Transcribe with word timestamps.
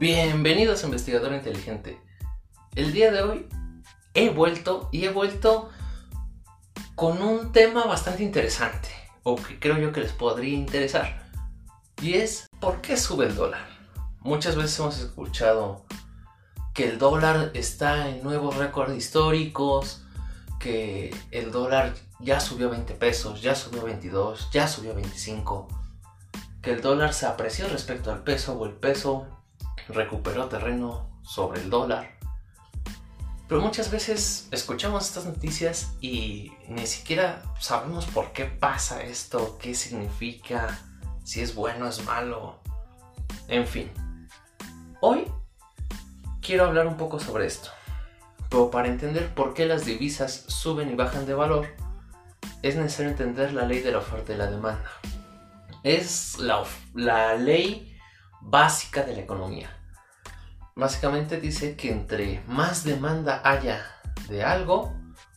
Bienvenidos 0.00 0.82
Investigador 0.82 1.34
Inteligente. 1.34 2.00
El 2.74 2.94
día 2.94 3.12
de 3.12 3.20
hoy 3.20 3.46
he 4.14 4.30
vuelto 4.30 4.88
y 4.92 5.04
he 5.04 5.10
vuelto 5.10 5.68
con 6.94 7.20
un 7.20 7.52
tema 7.52 7.84
bastante 7.84 8.22
interesante, 8.22 8.88
o 9.24 9.36
que 9.36 9.60
creo 9.60 9.76
yo 9.76 9.92
que 9.92 10.00
les 10.00 10.12
podría 10.12 10.56
interesar, 10.56 11.30
y 12.00 12.14
es 12.14 12.48
¿por 12.60 12.80
qué 12.80 12.96
sube 12.96 13.26
el 13.26 13.36
dólar? 13.36 13.68
Muchas 14.20 14.56
veces 14.56 14.78
hemos 14.78 14.98
escuchado 15.00 15.84
que 16.72 16.88
el 16.88 16.96
dólar 16.98 17.50
está 17.52 18.08
en 18.08 18.22
nuevos 18.22 18.56
récords 18.56 18.96
históricos, 18.96 20.02
que 20.58 21.14
el 21.30 21.52
dólar 21.52 21.92
ya 22.20 22.40
subió 22.40 22.68
a 22.68 22.70
20 22.70 22.94
pesos, 22.94 23.42
ya 23.42 23.54
subió 23.54 23.82
a 23.82 23.84
22, 23.84 24.48
ya 24.50 24.66
subió 24.66 24.92
a 24.92 24.94
25, 24.94 25.68
que 26.62 26.70
el 26.70 26.80
dólar 26.80 27.12
se 27.12 27.26
apreció 27.26 27.68
respecto 27.68 28.10
al 28.10 28.22
peso 28.22 28.54
o 28.54 28.64
el 28.64 28.72
peso 28.72 29.36
recuperó 29.94 30.46
terreno 30.46 31.10
sobre 31.22 31.60
el 31.60 31.70
dólar. 31.70 32.20
Pero 33.48 33.62
muchas 33.62 33.90
veces 33.90 34.46
escuchamos 34.52 35.08
estas 35.08 35.24
noticias 35.24 35.96
y 36.00 36.52
ni 36.68 36.86
siquiera 36.86 37.42
sabemos 37.58 38.06
por 38.06 38.32
qué 38.32 38.44
pasa 38.44 39.02
esto, 39.02 39.58
qué 39.60 39.74
significa, 39.74 40.78
si 41.24 41.40
es 41.40 41.56
bueno 41.56 41.88
es 41.88 42.04
malo. 42.04 42.60
En 43.48 43.66
fin, 43.66 43.90
hoy 45.00 45.24
quiero 46.40 46.66
hablar 46.66 46.86
un 46.86 46.96
poco 46.96 47.18
sobre 47.18 47.46
esto. 47.46 47.70
Pero 48.48 48.70
para 48.70 48.86
entender 48.86 49.34
por 49.34 49.52
qué 49.52 49.66
las 49.66 49.84
divisas 49.84 50.44
suben 50.46 50.88
y 50.88 50.94
bajan 50.94 51.26
de 51.26 51.34
valor, 51.34 51.66
es 52.62 52.76
necesario 52.76 53.10
entender 53.10 53.52
la 53.52 53.66
ley 53.66 53.80
de 53.80 53.90
la 53.90 53.98
oferta 53.98 54.32
y 54.32 54.36
la 54.36 54.48
demanda. 54.48 54.90
Es 55.82 56.38
la, 56.38 56.62
la 56.94 57.34
ley 57.34 57.98
básica 58.40 59.02
de 59.02 59.14
la 59.14 59.22
economía 59.22 59.79
básicamente 60.76 61.40
dice 61.40 61.76
que 61.76 61.90
entre 61.90 62.42
más 62.46 62.84
demanda 62.84 63.42
haya 63.44 63.84
de 64.28 64.44
algo, 64.44 64.94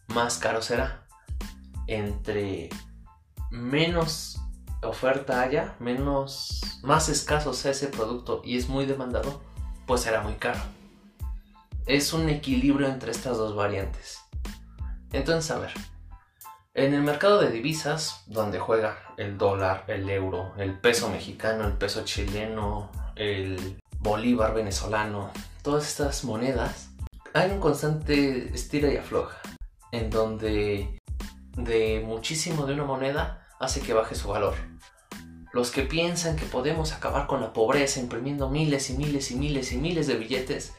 más 0.08 0.38
caro 0.38 0.62
será. 0.62 1.06
Entre 1.88 2.70
menos 3.52 4.40
oferta 4.82 5.42
haya, 5.42 5.76
menos 5.80 6.62
más 6.84 7.10
escaso 7.10 7.54
sea 7.54 7.72
ese 7.72 7.88
producto 7.88 8.42
y 8.44 8.58
es 8.58 8.68
muy 8.68 8.86
demandado, 8.86 9.42
pues 9.86 10.02
será 10.02 10.22
muy 10.22 10.34
caro. 10.34 10.60
Es 11.86 12.14
un 12.14 12.30
equilibrio 12.30 12.88
entre 12.88 13.12
estas 13.12 13.38
dos 13.38 13.56
variantes. 13.56 14.20
Entonces, 15.12 15.52
a 15.52 15.60
ver, 15.60 15.74
en 16.74 16.94
el 16.94 17.02
mercado 17.02 17.40
de 17.40 17.52
divisas, 17.52 18.24
donde 18.28 18.60
juega 18.60 18.98
el 19.18 19.38
dólar, 19.38 19.86
el 19.88 20.10
euro, 20.10 20.54
el 20.58 20.80
peso 20.80 21.10
mexicano, 21.10 21.68
el 21.68 21.74
peso 21.74 22.04
chileno, 22.04 22.90
el 23.16 23.80
bolívar 24.04 24.54
venezolano, 24.54 25.32
todas 25.64 25.88
estas 25.88 26.24
monedas, 26.26 26.90
hay 27.34 27.50
un 27.52 27.60
constante 27.60 28.54
estira 28.54 28.92
y 28.94 28.98
afloja, 28.98 29.38
en 29.92 30.10
donde 30.10 31.02
de 31.56 32.04
muchísimo 32.06 32.66
de 32.66 32.74
una 32.74 32.84
moneda 32.84 33.48
hace 33.60 33.82
que 33.82 33.94
baje 33.94 34.16
su 34.16 34.28
valor. 34.28 34.56
Los 35.54 35.72
que 35.72 35.84
piensan 35.84 36.36
que 36.36 36.46
podemos 36.46 36.92
acabar 36.92 37.28
con 37.28 37.40
la 37.40 37.54
pobreza 37.54 38.00
imprimiendo 38.00 38.50
miles 38.50 38.90
y 38.90 38.98
miles 38.98 39.32
y 39.32 39.36
miles 39.36 39.72
y 39.72 39.78
miles 39.78 40.08
de 40.08 40.16
billetes, 40.16 40.74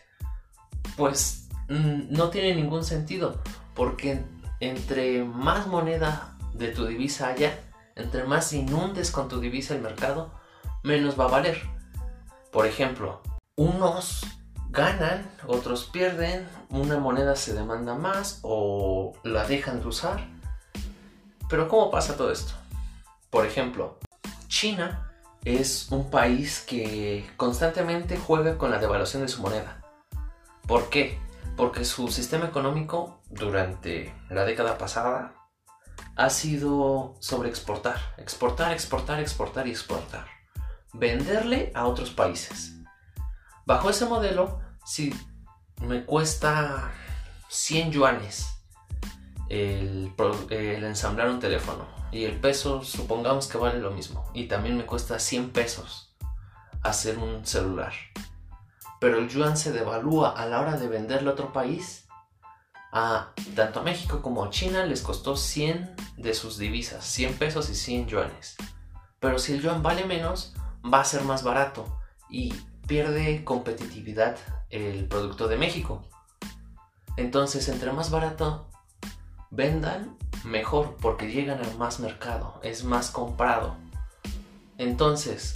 pues 0.96 1.48
mm, 1.68 2.10
no 2.12 2.28
tiene 2.30 2.54
ningún 2.54 2.84
sentido, 2.84 3.40
porque 3.74 4.22
entre 4.60 5.24
más 5.24 5.66
moneda 5.66 6.36
de 6.52 6.68
tu 6.68 6.86
divisa 6.86 7.28
haya, 7.28 7.58
entre 7.96 8.24
más 8.24 8.52
inundes 8.52 9.10
con 9.10 9.28
tu 9.28 9.40
divisa 9.40 9.74
el 9.74 9.80
mercado, 9.80 10.32
menos 10.82 11.18
va 11.18 11.24
a 11.24 11.28
valer. 11.28 11.62
Por 12.54 12.66
ejemplo, 12.66 13.20
unos 13.56 14.24
ganan, 14.70 15.28
otros 15.48 15.86
pierden, 15.86 16.48
una 16.70 17.00
moneda 17.00 17.34
se 17.34 17.52
demanda 17.52 17.96
más 17.96 18.38
o 18.42 19.12
la 19.24 19.44
dejan 19.44 19.80
de 19.80 19.88
usar. 19.88 20.28
Pero 21.48 21.68
¿cómo 21.68 21.90
pasa 21.90 22.16
todo 22.16 22.30
esto? 22.30 22.52
Por 23.28 23.44
ejemplo, 23.44 23.98
China 24.46 25.12
es 25.44 25.90
un 25.90 26.10
país 26.10 26.60
que 26.64 27.28
constantemente 27.36 28.16
juega 28.16 28.56
con 28.56 28.70
la 28.70 28.78
devaluación 28.78 29.22
de 29.22 29.28
su 29.28 29.42
moneda. 29.42 29.82
¿Por 30.68 30.90
qué? 30.90 31.18
Porque 31.56 31.84
su 31.84 32.06
sistema 32.06 32.46
económico 32.46 33.20
durante 33.30 34.14
la 34.30 34.44
década 34.44 34.78
pasada 34.78 35.34
ha 36.14 36.30
sido 36.30 37.16
sobre 37.18 37.48
exportar, 37.48 38.14
exportar, 38.16 38.70
exportar, 38.70 39.18
exportar 39.18 39.66
y 39.66 39.72
exportar 39.72 40.33
venderle 40.94 41.72
a 41.74 41.86
otros 41.86 42.10
países. 42.10 42.72
Bajo 43.66 43.90
ese 43.90 44.06
modelo, 44.06 44.60
si 44.84 45.14
me 45.80 46.04
cuesta 46.04 46.92
100 47.48 47.92
yuanes 47.92 48.54
el, 49.48 50.12
ensamblar 50.50 51.28
un 51.28 51.40
teléfono 51.40 51.86
y 52.10 52.24
el 52.24 52.40
peso 52.40 52.82
supongamos 52.82 53.46
que 53.46 53.58
vale 53.58 53.78
lo 53.78 53.90
mismo 53.90 54.30
y 54.34 54.46
también 54.46 54.76
me 54.76 54.86
cuesta 54.86 55.18
100 55.18 55.50
pesos 55.50 56.14
hacer 56.82 57.18
un 57.18 57.44
celular. 57.46 57.92
Pero 59.00 59.18
el 59.18 59.28
yuan 59.28 59.56
se 59.56 59.72
devalúa 59.72 60.30
a 60.30 60.46
la 60.46 60.60
hora 60.60 60.76
de 60.76 60.88
venderle 60.88 61.30
a 61.30 61.32
otro 61.32 61.52
país. 61.52 62.06
A 62.92 63.32
tanto 63.56 63.80
a 63.80 63.82
México 63.82 64.22
como 64.22 64.44
a 64.44 64.50
China 64.50 64.86
les 64.86 65.02
costó 65.02 65.36
100 65.36 65.96
de 66.16 66.32
sus 66.32 66.58
divisas, 66.58 67.04
100 67.04 67.34
pesos 67.38 67.68
y 67.68 67.74
100 67.74 68.06
yuanes. 68.06 68.56
Pero 69.18 69.38
si 69.38 69.54
el 69.54 69.62
yuan 69.62 69.82
vale 69.82 70.04
menos, 70.04 70.54
va 70.92 71.00
a 71.00 71.04
ser 71.04 71.24
más 71.24 71.42
barato 71.42 71.98
y 72.28 72.54
pierde 72.86 73.44
competitividad 73.44 74.36
el 74.70 75.06
producto 75.06 75.48
de 75.48 75.56
México. 75.56 76.02
Entonces, 77.16 77.68
entre 77.68 77.92
más 77.92 78.10
barato 78.10 78.68
vendan, 79.50 80.18
mejor 80.44 80.96
porque 81.00 81.30
llegan 81.30 81.60
al 81.60 81.78
más 81.78 82.00
mercado, 82.00 82.60
es 82.62 82.84
más 82.84 83.10
comprado. 83.10 83.76
Entonces, 84.78 85.54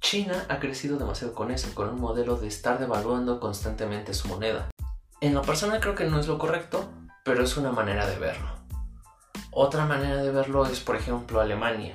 China 0.00 0.46
ha 0.48 0.60
crecido 0.60 0.98
demasiado 0.98 1.34
con 1.34 1.50
eso, 1.50 1.74
con 1.74 1.88
un 1.88 2.00
modelo 2.00 2.36
de 2.36 2.46
estar 2.46 2.78
devaluando 2.78 3.40
constantemente 3.40 4.14
su 4.14 4.28
moneda. 4.28 4.70
En 5.20 5.34
lo 5.34 5.42
personal 5.42 5.80
creo 5.80 5.94
que 5.94 6.04
no 6.04 6.18
es 6.18 6.26
lo 6.26 6.38
correcto, 6.38 6.90
pero 7.24 7.44
es 7.44 7.56
una 7.56 7.72
manera 7.72 8.06
de 8.06 8.18
verlo. 8.18 8.50
Otra 9.50 9.84
manera 9.86 10.22
de 10.22 10.30
verlo 10.30 10.66
es, 10.66 10.80
por 10.80 10.96
ejemplo, 10.96 11.40
Alemania. 11.40 11.94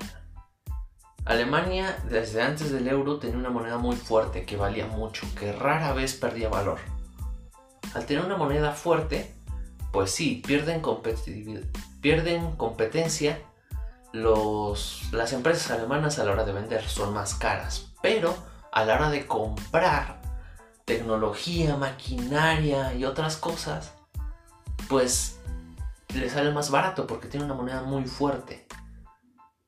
Alemania 1.27 1.97
desde 2.09 2.41
antes 2.41 2.71
del 2.71 2.87
euro 2.87 3.19
tenía 3.19 3.37
una 3.37 3.49
moneda 3.49 3.77
muy 3.77 3.97
fuerte 3.97 4.45
que 4.45 4.55
valía 4.55 4.87
mucho, 4.87 5.27
que 5.37 5.51
rara 5.51 5.91
vez 5.91 6.13
perdía 6.13 6.47
valor. 6.47 6.79
Al 7.93 8.05
tener 8.05 8.23
una 8.23 8.37
moneda 8.37 8.71
fuerte, 8.71 9.35
pues 9.91 10.11
sí, 10.11 10.41
pierden, 10.45 10.79
competencia 12.55 13.41
las 14.13 15.33
empresas 15.33 15.69
alemanas 15.71 16.17
a 16.17 16.23
la 16.23 16.31
hora 16.31 16.45
de 16.45 16.53
vender, 16.53 16.87
son 16.87 17.13
más 17.13 17.35
caras, 17.35 17.93
pero 18.01 18.33
a 18.71 18.85
la 18.85 18.95
hora 18.95 19.09
de 19.09 19.27
comprar 19.27 20.21
tecnología, 20.85 21.75
maquinaria 21.75 22.93
y 22.93 23.03
otras 23.03 23.35
cosas, 23.35 23.91
pues 24.87 25.41
les 26.13 26.31
sale 26.31 26.51
más 26.51 26.71
barato 26.71 27.05
porque 27.05 27.27
tiene 27.27 27.45
una 27.45 27.53
moneda 27.53 27.83
muy 27.83 28.05
fuerte. 28.05 28.65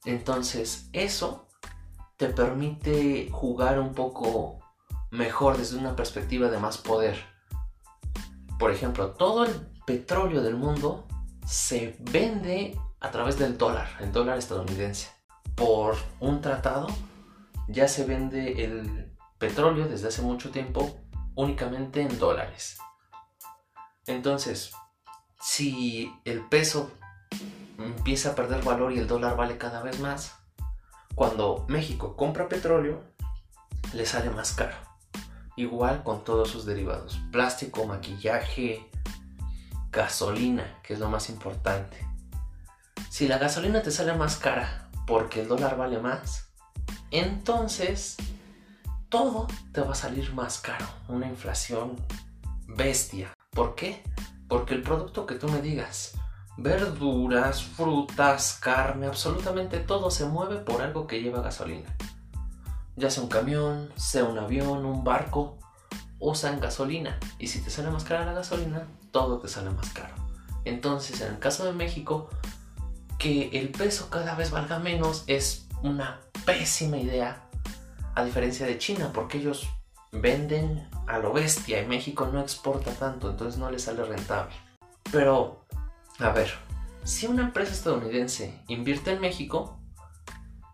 Entonces, 0.05 0.89
eso 0.93 1.48
te 2.19 2.27
permite 2.27 3.29
jugar 3.31 3.79
un 3.79 3.93
poco 3.93 4.59
mejor 5.09 5.55
desde 5.55 5.77
una 5.77 5.95
perspectiva 5.95 6.49
de 6.49 6.57
más 6.57 6.77
poder. 6.77 7.17
Por 8.59 8.71
ejemplo, 8.71 9.11
todo 9.11 9.45
el 9.45 9.51
petróleo 9.85 10.41
del 10.41 10.55
mundo 10.55 11.07
se 11.47 11.95
vende 12.01 12.77
a 12.99 13.09
través 13.09 13.39
del 13.39 13.57
dólar, 13.57 13.87
el 14.01 14.11
dólar 14.11 14.37
estadounidense. 14.37 15.09
Por 15.55 15.95
un 16.19 16.41
tratado 16.41 16.87
ya 17.69 17.87
se 17.87 18.03
vende 18.03 18.65
el 18.65 19.15
petróleo 19.37 19.87
desde 19.87 20.09
hace 20.09 20.21
mucho 20.21 20.51
tiempo 20.51 20.99
únicamente 21.35 22.01
en 22.01 22.19
dólares. 22.19 22.79
Entonces, 24.07 24.73
si 25.39 26.13
el 26.25 26.41
peso 26.41 26.91
empieza 27.77 28.31
a 28.31 28.35
perder 28.35 28.61
valor 28.61 28.91
y 28.91 28.99
el 28.99 29.07
dólar 29.07 29.37
vale 29.37 29.57
cada 29.57 29.81
vez 29.81 30.01
más, 30.01 30.38
cuando 31.19 31.65
México 31.67 32.15
compra 32.15 32.47
petróleo, 32.47 33.03
le 33.91 34.05
sale 34.05 34.29
más 34.29 34.53
caro. 34.53 34.77
Igual 35.57 36.01
con 36.01 36.23
todos 36.23 36.49
sus 36.49 36.65
derivados. 36.65 37.19
Plástico, 37.29 37.85
maquillaje, 37.85 38.89
gasolina, 39.91 40.79
que 40.81 40.93
es 40.93 40.99
lo 40.99 41.09
más 41.09 41.29
importante. 41.29 42.07
Si 43.09 43.27
la 43.27 43.37
gasolina 43.37 43.81
te 43.81 43.91
sale 43.91 44.13
más 44.13 44.37
cara 44.37 44.89
porque 45.05 45.41
el 45.41 45.49
dólar 45.49 45.75
vale 45.75 45.99
más, 45.99 46.53
entonces 47.11 48.15
todo 49.09 49.47
te 49.73 49.81
va 49.81 49.91
a 49.91 49.95
salir 49.95 50.33
más 50.33 50.59
caro. 50.59 50.85
Una 51.09 51.27
inflación 51.27 51.97
bestia. 52.65 53.33
¿Por 53.49 53.75
qué? 53.75 54.03
Porque 54.47 54.73
el 54.73 54.83
producto 54.83 55.25
que 55.25 55.35
tú 55.35 55.49
me 55.49 55.61
digas, 55.61 56.13
verduras, 56.57 57.63
frutas, 57.63 58.57
carne, 58.61 59.07
absolutamente 59.07 59.79
todo 59.79 60.11
se 60.11 60.25
mueve 60.25 60.57
por 60.57 60.81
algo 60.81 61.07
que 61.07 61.21
lleva 61.21 61.41
gasolina. 61.41 61.95
ya 62.95 63.09
sea 63.09 63.23
un 63.23 63.29
camión, 63.29 63.89
sea 63.95 64.25
un 64.25 64.37
avión, 64.37 64.85
un 64.85 65.05
barco, 65.05 65.57
usan 66.19 66.59
gasolina. 66.59 67.17
Y 67.39 67.47
si 67.47 67.61
te 67.61 67.69
sale 67.69 67.89
más 67.89 68.03
cara 68.03 68.25
la 68.25 68.33
gasolina, 68.33 68.87
todo 69.11 69.39
te 69.39 69.47
sale 69.47 69.69
más 69.69 69.89
caro. 69.93 70.13
Entonces, 70.65 71.21
en 71.21 71.33
el 71.33 71.39
caso 71.39 71.63
de 71.65 71.71
México, 71.71 72.29
que 73.17 73.49
el 73.53 73.69
peso 73.69 74.09
cada 74.09 74.35
vez 74.35 74.51
valga 74.51 74.79
menos 74.79 75.23
es 75.27 75.67
una 75.81 76.19
pésima 76.45 76.97
idea. 76.97 77.45
A 78.15 78.23
diferencia 78.25 78.65
de 78.65 78.77
China, 78.77 79.11
porque 79.13 79.37
ellos 79.37 79.69
venden 80.11 80.89
a 81.07 81.19
lo 81.19 81.31
bestia 81.31 81.81
y 81.81 81.85
México 81.85 82.27
no 82.31 82.41
exporta 82.41 82.91
tanto, 82.91 83.29
entonces 83.29 83.57
no 83.59 83.71
le 83.71 83.79
sale 83.79 84.03
rentable. 84.03 84.53
Pero, 85.11 85.65
a 86.19 86.29
ver, 86.31 86.51
si 87.03 87.27
una 87.27 87.43
empresa 87.43 87.71
estadounidense 87.71 88.61
invierte 88.67 89.11
en 89.11 89.21
México, 89.21 89.79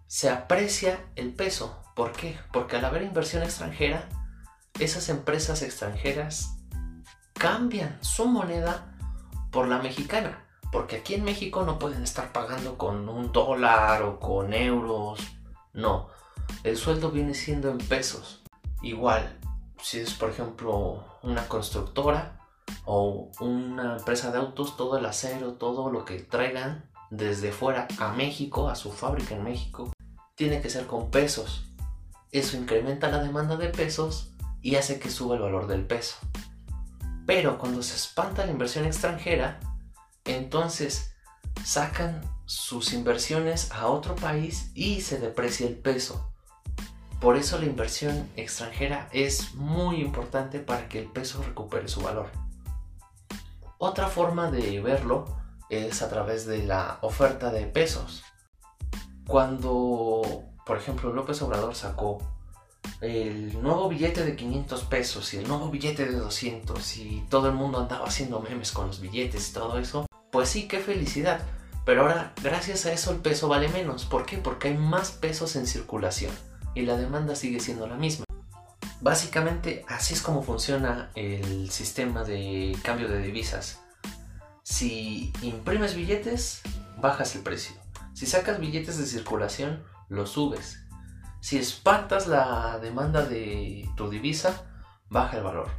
se 0.08 0.30
aprecia 0.30 1.06
el 1.16 1.34
peso. 1.34 1.84
¿Por 1.96 2.12
qué? 2.14 2.38
Porque 2.52 2.78
al 2.78 2.86
haber 2.86 3.04
inversión 3.04 3.44
extranjera, 3.44 4.10
esas 4.80 5.10
empresas 5.10 5.62
extranjeras 5.62 6.58
cambian 7.34 7.98
su 8.02 8.26
moneda 8.26 8.98
por 9.52 9.68
la 9.68 9.80
mexicana. 9.80 10.46
Porque 10.72 10.98
aquí 10.98 11.14
en 11.14 11.24
México 11.24 11.64
no 11.64 11.80
pueden 11.80 12.04
estar 12.04 12.32
pagando 12.32 12.78
con 12.78 13.08
un 13.08 13.32
dólar 13.32 14.02
o 14.02 14.20
con 14.20 14.54
euros. 14.54 15.20
No, 15.74 16.10
el 16.64 16.76
sueldo 16.76 17.12
viene 17.12 17.34
siendo 17.34 17.70
en 17.70 17.78
pesos. 17.78 18.44
Igual, 18.82 19.40
si 19.82 20.00
es 20.00 20.14
por 20.14 20.32
ejemplo 20.32 21.06
una 21.22 21.48
constructora 21.48 22.45
o 22.86 23.32
una 23.40 23.98
empresa 23.98 24.32
de 24.32 24.38
autos, 24.38 24.78
todo 24.78 24.98
el 24.98 25.06
acero, 25.06 25.54
todo 25.54 25.90
lo 25.90 26.06
que 26.06 26.20
traigan 26.20 26.90
desde 27.10 27.52
fuera 27.52 27.88
a 28.00 28.12
México, 28.14 28.70
a 28.70 28.76
su 28.76 28.92
fábrica 28.92 29.36
en 29.36 29.44
México, 29.44 29.92
tiene 30.36 30.62
que 30.62 30.70
ser 30.70 30.86
con 30.86 31.10
pesos. 31.12 31.66
Eso 32.32 32.58
incrementa 32.58 33.10
la 33.10 33.24
demanda 33.24 33.58
de 33.58 33.70
pesos 33.70 34.32
y 34.62 34.76
hace 34.76 35.00
que 35.00 35.10
suba 35.10 35.36
el 35.36 35.42
valor 35.42 35.68
del 35.68 35.86
peso. 35.86 36.18
Pero 37.26 37.58
cuando 37.58 37.82
se 37.82 37.96
espanta 37.96 38.46
la 38.46 38.52
inversión 38.52 38.86
extranjera, 38.86 39.60
entonces 40.26 41.16
sacan 41.64 42.22
sus 42.46 42.94
inversiones 42.94 43.72
a 43.72 43.88
otro 43.88 44.16
país 44.16 44.72
y 44.76 45.02
se 45.02 45.20
deprecia 45.20 45.68
el 45.68 45.76
peso. 45.76 46.32
Por 47.20 47.38
eso 47.38 47.58
la 47.58 47.66
inversión 47.66 48.30
extranjera 48.36 49.10
es 49.12 49.56
muy 49.56 50.02
importante 50.02 50.60
para 50.60 50.88
que 50.90 51.00
el 51.00 51.12
peso 51.12 51.42
recupere 51.42 51.88
su 51.88 52.02
valor. 52.02 52.45
Otra 53.78 54.08
forma 54.08 54.52
de 54.52 54.82
verlo 54.82 55.26
es 55.70 56.02
a 56.02 56.10
través 56.10 56.46
de 56.46 56.64
la 56.64 57.00
oferta 57.02 57.52
de 57.52 57.66
pesos. 57.66 58.24
Cuando, 59.28 60.44
por 60.66 60.78
ejemplo, 60.78 61.12
López 61.12 61.42
Obrador 61.42 61.76
sacó 61.76 62.20
el 63.02 63.62
nuevo 63.62 63.90
billete 63.90 64.24
de 64.24 64.36
500 64.36 64.84
pesos 64.84 65.34
y 65.34 65.38
el 65.38 65.48
nuevo 65.48 65.70
billete 65.70 66.06
de 66.06 66.18
200 66.18 66.98
y 66.98 67.26
todo 67.30 67.50
el 67.50 67.56
mundo 67.56 67.80
andaba 67.80 68.08
haciendo 68.08 68.40
memes 68.40 68.72
con 68.72 68.88
los 68.88 69.02
billetes 69.02 69.50
y 69.50 69.54
todo 69.54 69.78
eso, 69.80 70.06
pues 70.32 70.50
sí, 70.50 70.68
qué 70.68 70.80
felicidad. 70.80 71.42
Pero 71.86 72.02
ahora, 72.02 72.34
gracias 72.42 72.86
a 72.86 72.94
eso, 72.94 73.12
el 73.12 73.20
peso 73.20 73.48
vale 73.48 73.70
menos. 73.70 74.06
¿Por 74.06 74.26
qué? 74.26 74.38
Porque 74.38 74.70
hay 74.70 74.78
más 74.78 75.12
pesos 75.12 75.56
en 75.56 75.68
circulación 75.68 76.32
y 76.74 76.84
la 76.84 76.98
demanda 76.98 77.36
sigue 77.36 77.60
siendo 77.60 77.88
la 77.88 77.96
misma. 77.96 78.26
Básicamente, 79.02 79.86
así 79.88 80.14
es 80.14 80.22
como 80.22 80.42
funciona 80.42 81.12
el 81.16 81.70
sistema 81.70 82.24
de 82.24 82.78
cambio 82.84 83.08
de 83.08 83.22
divisas. 83.22 83.82
Si 84.64 85.32
imprimes 85.42 85.96
billetes, 85.96 86.62
bajas 86.98 87.36
el 87.36 87.44
precio. 87.44 87.76
Si 88.14 88.26
sacas 88.26 88.60
billetes 88.60 88.98
de 88.98 89.06
circulación, 89.06 89.84
los 90.10 90.32
subes. 90.32 90.80
Si 91.42 91.58
espantas 91.58 92.28
la 92.28 92.80
demanda 92.80 93.26
de 93.26 93.88
tu 93.96 94.10
divisa, 94.10 94.64
baja 95.10 95.38
el 95.38 95.44
valor. 95.44 95.70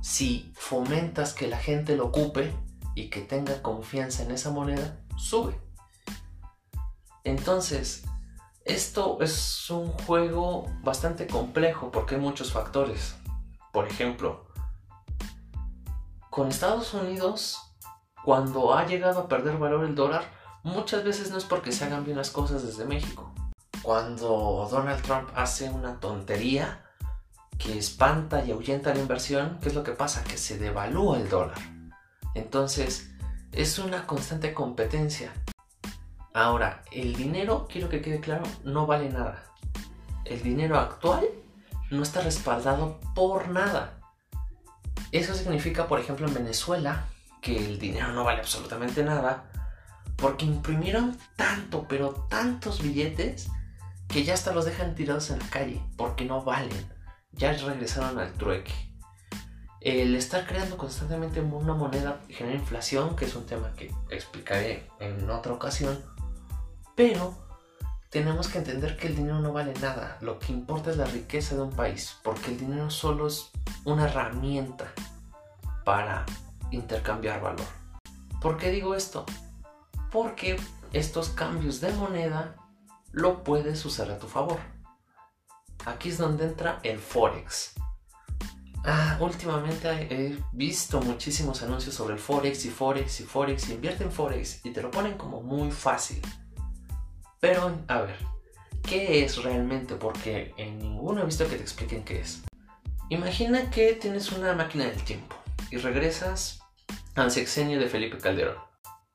Si 0.00 0.52
fomentas 0.56 1.34
que 1.34 1.46
la 1.46 1.58
gente 1.58 1.96
lo 1.96 2.06
ocupe 2.06 2.52
y 2.96 3.08
que 3.10 3.20
tenga 3.20 3.62
confianza 3.62 4.24
en 4.24 4.32
esa 4.32 4.50
moneda, 4.50 4.98
sube. 5.16 5.60
Entonces, 7.24 8.02
esto 8.64 9.18
es 9.20 9.70
un 9.70 9.88
juego 9.88 10.66
bastante 10.82 11.26
complejo 11.26 11.90
porque 11.90 12.14
hay 12.14 12.20
muchos 12.20 12.52
factores. 12.52 13.16
Por 13.72 13.86
ejemplo, 13.86 14.46
con 16.30 16.48
Estados 16.48 16.94
Unidos, 16.94 17.58
cuando 18.24 18.74
ha 18.74 18.86
llegado 18.86 19.20
a 19.20 19.28
perder 19.28 19.58
valor 19.58 19.84
el 19.84 19.94
dólar, 19.94 20.24
muchas 20.62 21.04
veces 21.04 21.30
no 21.30 21.38
es 21.38 21.44
porque 21.44 21.72
se 21.72 21.84
hagan 21.84 22.04
bien 22.04 22.16
las 22.16 22.30
cosas 22.30 22.64
desde 22.64 22.84
México, 22.84 23.34
cuando 23.82 24.68
Donald 24.70 25.02
Trump 25.02 25.28
hace 25.34 25.68
una 25.68 25.98
tontería 25.98 26.84
que 27.58 27.78
espanta 27.78 28.44
y 28.44 28.52
ahuyenta 28.52 28.94
la 28.94 29.00
inversión, 29.00 29.58
¿qué 29.60 29.68
es 29.68 29.74
lo 29.74 29.82
que 29.82 29.92
pasa? 29.92 30.24
Que 30.24 30.36
se 30.36 30.58
devalúa 30.58 31.18
el 31.18 31.28
dólar. 31.28 31.58
Entonces, 32.34 33.10
es 33.52 33.78
una 33.78 34.06
constante 34.06 34.54
competencia. 34.54 35.32
Ahora, 36.34 36.82
el 36.92 37.14
dinero, 37.14 37.66
quiero 37.70 37.88
que 37.88 38.00
quede 38.00 38.20
claro, 38.20 38.44
no 38.64 38.86
vale 38.86 39.10
nada. 39.10 39.44
El 40.24 40.42
dinero 40.42 40.78
actual 40.78 41.26
no 41.90 42.02
está 42.02 42.20
respaldado 42.20 43.00
por 43.14 43.48
nada. 43.48 43.98
Eso 45.10 45.34
significa, 45.34 45.88
por 45.88 46.00
ejemplo, 46.00 46.26
en 46.26 46.34
Venezuela, 46.34 47.06
que 47.42 47.56
el 47.56 47.78
dinero 47.78 48.12
no 48.12 48.24
vale 48.24 48.40
absolutamente 48.40 49.04
nada, 49.04 49.50
porque 50.16 50.46
imprimieron 50.46 51.18
tanto, 51.36 51.86
pero 51.86 52.10
tantos 52.30 52.80
billetes, 52.80 53.50
que 54.08 54.24
ya 54.24 54.34
hasta 54.34 54.52
los 54.52 54.64
dejan 54.64 54.94
tirados 54.94 55.30
en 55.30 55.38
la 55.38 55.48
calle 55.48 55.82
porque 55.96 56.24
no 56.24 56.42
valen. 56.42 56.86
Ya 57.32 57.52
regresaron 57.52 58.18
al 58.18 58.32
trueque. 58.34 58.72
El 59.80 60.14
estar 60.14 60.46
creando 60.46 60.76
constantemente 60.76 61.40
una 61.40 61.74
moneda 61.74 62.20
genera 62.28 62.54
inflación, 62.54 63.16
que 63.16 63.24
es 63.24 63.34
un 63.34 63.46
tema 63.46 63.72
que 63.74 63.90
explicaré 64.10 64.88
en 65.00 65.28
otra 65.28 65.52
ocasión. 65.52 65.98
Pero 66.94 67.34
tenemos 68.10 68.48
que 68.48 68.58
entender 68.58 68.96
que 68.96 69.06
el 69.06 69.16
dinero 69.16 69.40
no 69.40 69.52
vale 69.52 69.72
nada. 69.80 70.18
Lo 70.20 70.38
que 70.38 70.52
importa 70.52 70.90
es 70.90 70.98
la 70.98 71.06
riqueza 71.06 71.54
de 71.54 71.62
un 71.62 71.70
país, 71.70 72.18
porque 72.22 72.50
el 72.50 72.58
dinero 72.58 72.90
solo 72.90 73.26
es 73.26 73.50
una 73.84 74.04
herramienta 74.06 74.92
para 75.84 76.26
intercambiar 76.70 77.40
valor. 77.40 77.66
¿Por 78.40 78.58
qué 78.58 78.70
digo 78.70 78.94
esto? 78.94 79.24
Porque 80.10 80.60
estos 80.92 81.30
cambios 81.30 81.80
de 81.80 81.92
moneda 81.92 82.56
lo 83.12 83.42
puedes 83.44 83.84
usar 83.84 84.10
a 84.10 84.18
tu 84.18 84.26
favor. 84.26 84.58
Aquí 85.86 86.10
es 86.10 86.18
donde 86.18 86.44
entra 86.44 86.80
el 86.82 86.98
Forex. 86.98 87.74
Ah, 88.84 89.16
últimamente 89.20 89.88
he 90.10 90.36
visto 90.52 91.00
muchísimos 91.00 91.62
anuncios 91.62 91.94
sobre 91.94 92.14
el 92.14 92.20
Forex 92.20 92.64
y 92.64 92.70
Forex 92.70 93.20
y 93.20 93.24
Forex 93.24 93.68
invierte 93.70 94.02
en 94.04 94.10
Forex 94.10 94.64
y 94.66 94.70
te 94.72 94.82
lo 94.82 94.90
ponen 94.90 95.16
como 95.16 95.40
muy 95.40 95.70
fácil. 95.70 96.20
Pero, 97.42 97.76
a 97.88 98.02
ver, 98.02 98.16
¿qué 98.84 99.24
es 99.24 99.42
realmente? 99.42 99.96
Porque 99.96 100.54
en 100.56 100.78
ninguno 100.78 101.22
he 101.22 101.24
visto 101.24 101.48
que 101.48 101.56
te 101.56 101.62
expliquen 101.62 102.04
qué 102.04 102.20
es. 102.20 102.40
Imagina 103.08 103.68
que 103.68 103.94
tienes 103.94 104.30
una 104.30 104.52
máquina 104.52 104.84
del 104.84 105.02
tiempo 105.02 105.34
y 105.72 105.78
regresas 105.78 106.60
al 107.16 107.32
sexenio 107.32 107.80
de 107.80 107.88
Felipe 107.88 108.18
Calderón. 108.18 108.58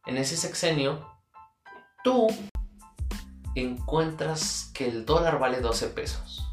En 0.06 0.18
ese 0.18 0.36
sexenio, 0.36 1.10
tú 2.04 2.28
encuentras 3.56 4.72
que 4.74 4.90
el 4.90 5.06
dólar 5.06 5.40
vale 5.40 5.62
12 5.62 5.88
pesos. 5.88 6.46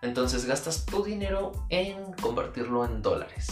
Entonces 0.00 0.46
gastas 0.46 0.84
tu 0.84 1.04
dinero 1.04 1.52
en 1.68 2.12
convertirlo 2.14 2.84
en 2.84 3.02
dólares. 3.02 3.46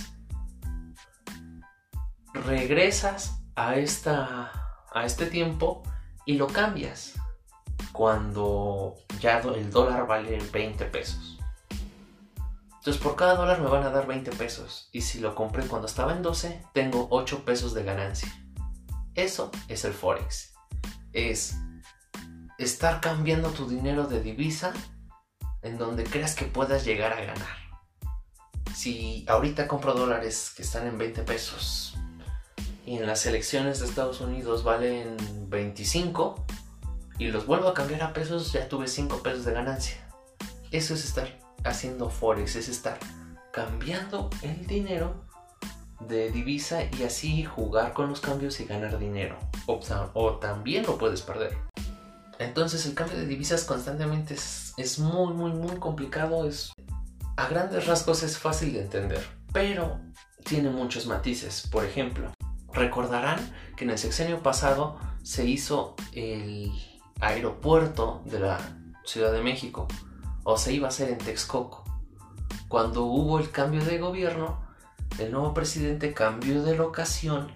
Regresas 2.34 3.40
a, 3.54 3.76
esta, 3.76 4.50
a 4.92 5.04
este 5.04 5.26
tiempo 5.26 5.84
y 6.26 6.34
lo 6.34 6.48
cambias 6.48 7.19
cuando 7.92 8.94
ya 9.20 9.40
el 9.40 9.70
dólar 9.70 10.06
vale 10.06 10.38
20 10.52 10.84
pesos. 10.86 11.38
Entonces 12.78 13.02
por 13.02 13.14
cada 13.14 13.34
dólar 13.34 13.60
me 13.60 13.68
van 13.68 13.82
a 13.82 13.90
dar 13.90 14.06
20 14.06 14.30
pesos 14.32 14.88
y 14.90 15.02
si 15.02 15.20
lo 15.20 15.34
compré 15.34 15.66
cuando 15.66 15.86
estaba 15.86 16.12
en 16.12 16.22
12 16.22 16.64
tengo 16.72 17.08
8 17.10 17.44
pesos 17.44 17.74
de 17.74 17.84
ganancia. 17.84 18.32
Eso 19.14 19.50
es 19.68 19.84
el 19.84 19.92
forex. 19.92 20.54
Es 21.12 21.56
estar 22.58 23.00
cambiando 23.00 23.50
tu 23.50 23.68
dinero 23.68 24.06
de 24.06 24.22
divisa 24.22 24.72
en 25.62 25.76
donde 25.76 26.04
creas 26.04 26.34
que 26.34 26.46
puedas 26.46 26.84
llegar 26.84 27.12
a 27.12 27.20
ganar. 27.20 27.60
Si 28.74 29.26
ahorita 29.28 29.68
compro 29.68 29.92
dólares 29.92 30.52
que 30.56 30.62
están 30.62 30.86
en 30.86 30.96
20 30.96 31.22
pesos 31.24 31.98
y 32.86 32.96
en 32.96 33.06
las 33.06 33.26
elecciones 33.26 33.80
de 33.80 33.86
Estados 33.86 34.20
Unidos 34.22 34.64
valen 34.64 35.16
25 35.50 36.46
y 37.20 37.30
los 37.30 37.44
vuelvo 37.44 37.68
a 37.68 37.74
cambiar 37.74 38.02
a 38.02 38.14
pesos, 38.14 38.50
ya 38.50 38.66
tuve 38.66 38.88
5 38.88 39.22
pesos 39.22 39.44
de 39.44 39.52
ganancia. 39.52 39.98
Eso 40.70 40.94
es 40.94 41.04
estar 41.04 41.28
haciendo 41.64 42.08
forex, 42.08 42.56
es 42.56 42.70
estar 42.70 42.98
cambiando 43.52 44.30
el 44.40 44.66
dinero 44.66 45.26
de 46.08 46.30
divisa 46.30 46.80
y 46.98 47.02
así 47.02 47.44
jugar 47.44 47.92
con 47.92 48.08
los 48.08 48.22
cambios 48.22 48.58
y 48.60 48.64
ganar 48.64 48.98
dinero. 48.98 49.38
O, 49.66 49.80
o 50.14 50.38
también 50.38 50.86
lo 50.86 50.96
puedes 50.96 51.20
perder. 51.20 51.58
Entonces 52.38 52.86
el 52.86 52.94
cambio 52.94 53.18
de 53.18 53.26
divisas 53.26 53.64
constantemente 53.64 54.32
es, 54.32 54.72
es 54.78 54.98
muy, 54.98 55.34
muy, 55.34 55.52
muy 55.52 55.76
complicado. 55.76 56.48
Es, 56.48 56.72
a 57.36 57.48
grandes 57.48 57.86
rasgos 57.86 58.22
es 58.22 58.38
fácil 58.38 58.72
de 58.72 58.80
entender, 58.80 59.22
pero 59.52 60.00
tiene 60.46 60.70
muchos 60.70 61.04
matices. 61.04 61.68
Por 61.70 61.84
ejemplo, 61.84 62.32
recordarán 62.72 63.38
que 63.76 63.84
en 63.84 63.90
el 63.90 63.98
sexenio 63.98 64.42
pasado 64.42 64.98
se 65.22 65.44
hizo 65.44 65.96
el 66.14 66.72
aeropuerto 67.20 68.22
de 68.24 68.40
la 68.40 68.58
Ciudad 69.04 69.32
de 69.32 69.42
México, 69.42 69.88
o 70.44 70.56
se 70.56 70.72
iba 70.72 70.86
a 70.86 70.90
hacer 70.90 71.10
en 71.10 71.18
Texcoco. 71.18 71.84
Cuando 72.68 73.04
hubo 73.04 73.38
el 73.38 73.50
cambio 73.50 73.84
de 73.84 73.98
gobierno, 73.98 74.60
el 75.18 75.32
nuevo 75.32 75.54
presidente 75.54 76.14
cambió 76.14 76.62
de 76.62 76.76
locación 76.76 77.52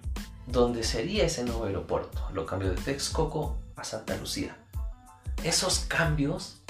donde 0.47 0.83
sería 0.83 1.25
ese 1.25 1.44
nuevo 1.44 1.64
aeropuerto. 1.64 2.28
Lo 2.33 2.47
cambió 2.47 2.71
de 2.71 2.76
Texcoco 2.76 3.56
a 3.76 3.85
Santa 3.85 4.16
Lucía. 4.16 4.56
Esos 5.42 5.80
cambios 5.80 6.61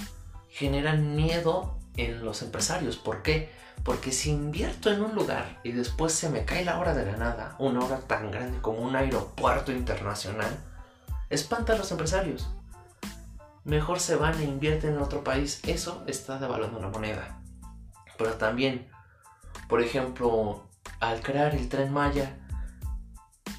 generan 0.50 1.16
miedo 1.16 1.76
en 1.96 2.24
los 2.24 2.42
empresarios. 2.42 2.96
¿Por 2.96 3.22
qué? 3.22 3.50
Porque 3.82 4.12
si 4.12 4.30
invierto 4.30 4.90
en 4.90 5.02
un 5.02 5.14
lugar 5.14 5.60
y 5.64 5.72
después 5.72 6.12
se 6.12 6.30
me 6.30 6.44
cae 6.44 6.64
la 6.64 6.78
hora 6.78 6.94
de 6.94 7.04
la 7.04 7.16
nada, 7.16 7.56
una 7.58 7.84
hora 7.84 7.98
tan 8.00 8.30
grande 8.30 8.60
como 8.60 8.78
un 8.78 8.96
aeropuerto 8.96 9.72
internacional, 9.72 10.56
espanta 11.28 11.72
a 11.74 11.76
los 11.76 11.90
empresarios. 11.90 12.48
Mejor 13.64 13.99
se 13.99 14.16
van 14.16 14.38
e 14.40 14.44
invierten 14.44 14.94
en 14.94 15.00
otro 15.00 15.25
país. 15.25 15.61
Eso 15.66 16.04
está 16.06 16.38
devaluando 16.38 16.80
la 16.80 16.88
moneda. 16.88 17.42
Pero 18.18 18.35
también, 18.35 18.88
por 19.68 19.80
ejemplo, 19.83 20.68
al 21.00 21.21
crear 21.23 21.54
el 21.54 21.68
tren 21.68 21.92
Maya, 21.92 22.38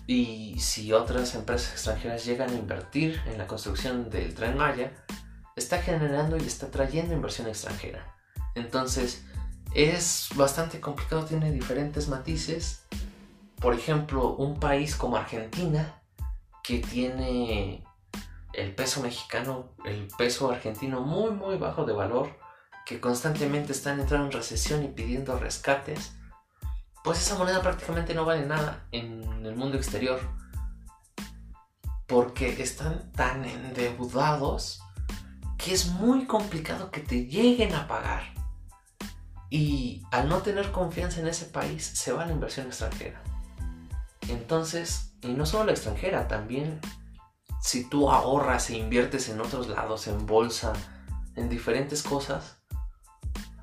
y 0.08 0.60
si 0.60 0.94
otras 0.94 1.34
empresas 1.34 1.72
extranjeras 1.72 2.26
llegan 2.26 2.52
a 2.52 2.54
invertir 2.54 3.20
en 3.26 3.40
la 3.40 3.48
construcción 3.48 4.10
del 4.12 4.36
tren 4.36 4.58
Maya, 4.58 4.94
está 5.56 5.82
generando 5.82 6.38
y 6.38 6.46
está 6.46 6.70
trayendo 6.70 7.14
inversión 7.14 7.48
extranjera. 7.48 8.16
Entonces, 8.54 9.24
es 9.74 10.30
bastante 10.36 10.80
complicado, 10.80 11.26
tiene 11.26 11.52
diferentes 11.52 12.08
matices. 12.08 12.86
Por 13.60 13.74
ejemplo, 13.74 14.36
un 14.36 14.60
país 14.60 14.96
como 14.96 15.18
Argentina, 15.18 16.02
que 16.64 16.80
tiene 16.80 17.84
el 18.58 18.74
peso 18.74 19.02
mexicano, 19.02 19.76
el 19.86 20.08
peso 20.18 20.52
argentino 20.52 21.02
muy 21.02 21.32
muy 21.32 21.58
bajo 21.58 21.86
de 21.86 21.94
valor, 21.94 22.38
que 22.86 23.00
constantemente 23.00 23.72
están 23.72 24.00
entrando 24.00 24.28
en 24.28 24.32
recesión 24.32 24.84
y 24.84 24.90
pidiendo 24.90 25.38
rescates, 25.40 26.14
pues 27.04 27.20
esa 27.20 27.38
moneda 27.38 27.62
prácticamente 27.62 28.14
no 28.14 28.26
vale 28.26 28.46
nada 28.46 28.88
en 28.92 29.46
el 29.46 29.56
mundo 29.56 29.78
exterior. 29.78 30.20
Porque 32.08 32.62
están 32.62 33.12
tan 33.12 33.46
endeudados 33.46 34.82
que 35.58 35.74
es 35.74 35.88
muy 35.88 36.26
complicado 36.26 36.92
que 36.92 37.02
te 37.02 37.26
lleguen 37.26 37.74
a 37.74 37.88
pagar. 37.88 38.34
Y 39.50 40.04
al 40.12 40.30
no 40.30 40.40
tener 40.40 40.72
confianza 40.72 41.20
en 41.20 41.28
ese 41.28 41.46
país, 41.46 41.84
se 41.84 42.12
va 42.12 42.26
la 42.26 42.34
inversión 42.34 42.68
extranjera. 42.68 43.22
Entonces, 44.28 45.14
y 45.22 45.30
no 45.30 45.46
solo 45.46 45.66
la 45.66 45.72
extranjera, 45.72 46.28
también 46.28 46.80
si 47.66 47.84
tú 47.84 48.12
ahorras 48.12 48.70
e 48.70 48.78
inviertes 48.78 49.28
en 49.28 49.42
otros 49.42 49.68
lados, 49.68 50.06
en 50.06 50.28
bolsa, 50.28 50.74
en 51.36 51.50
diferentes 51.50 52.04
cosas, 52.04 52.58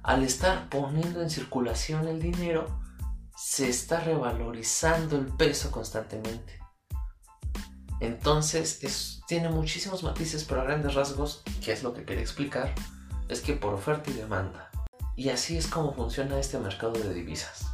al 0.02 0.24
estar 0.24 0.68
poniendo 0.68 1.22
en 1.22 1.30
circulación 1.30 2.08
el 2.08 2.20
dinero, 2.20 2.66
se 3.36 3.68
está 3.68 4.00
revalorizando 4.00 5.16
el 5.16 5.26
peso 5.26 5.70
constantemente. 5.70 6.58
Entonces 8.00 9.20
tiene 9.28 9.50
muchísimos 9.50 10.02
matices, 10.02 10.42
pero 10.42 10.62
a 10.62 10.64
grandes 10.64 10.94
rasgos, 10.94 11.44
que 11.64 11.70
es 11.70 11.84
lo 11.84 11.94
que 11.94 12.04
quería 12.04 12.24
explicar, 12.24 12.74
es 13.28 13.40
que 13.40 13.52
por 13.52 13.72
oferta 13.72 14.10
y 14.10 14.14
demanda. 14.14 14.68
Y 15.14 15.28
así 15.28 15.56
es 15.56 15.68
como 15.68 15.94
funciona 15.94 16.40
este 16.40 16.58
mercado 16.58 16.94
de 16.94 17.14
divisas. 17.14 17.71